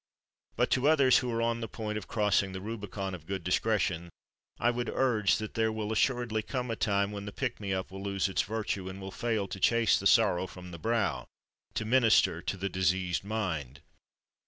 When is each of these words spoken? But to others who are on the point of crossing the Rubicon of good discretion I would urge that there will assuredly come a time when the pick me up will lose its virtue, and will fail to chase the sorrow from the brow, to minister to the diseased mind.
But 0.55 0.71
to 0.71 0.87
others 0.89 1.19
who 1.19 1.31
are 1.31 1.43
on 1.43 1.61
the 1.61 1.67
point 1.67 1.95
of 1.95 2.07
crossing 2.07 2.53
the 2.53 2.59
Rubicon 2.59 3.13
of 3.13 3.27
good 3.27 3.43
discretion 3.43 4.09
I 4.59 4.71
would 4.71 4.89
urge 4.89 5.37
that 5.37 5.53
there 5.53 5.71
will 5.71 5.91
assuredly 5.93 6.41
come 6.41 6.71
a 6.71 6.75
time 6.75 7.11
when 7.11 7.25
the 7.27 7.31
pick 7.31 7.59
me 7.59 7.71
up 7.71 7.91
will 7.91 8.01
lose 8.01 8.27
its 8.27 8.41
virtue, 8.41 8.89
and 8.89 8.99
will 8.99 9.11
fail 9.11 9.47
to 9.49 9.59
chase 9.59 9.99
the 9.99 10.07
sorrow 10.07 10.47
from 10.47 10.71
the 10.71 10.79
brow, 10.79 11.27
to 11.75 11.85
minister 11.85 12.41
to 12.41 12.57
the 12.57 12.67
diseased 12.67 13.23
mind. 13.23 13.81